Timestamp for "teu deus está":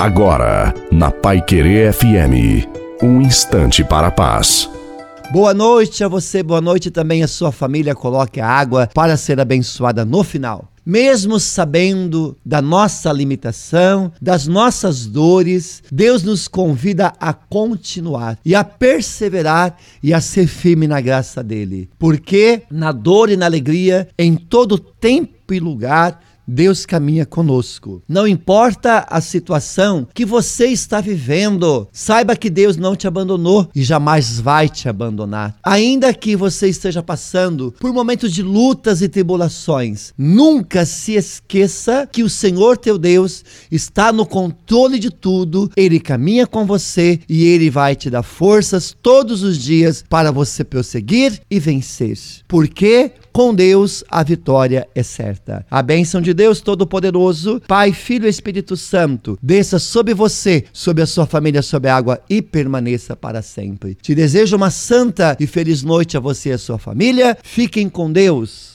42.76-44.12